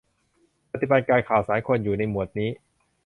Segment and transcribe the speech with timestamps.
[0.71, 2.49] ปฏิบัติการข่าวสารควรอยู่ในหมวดนี้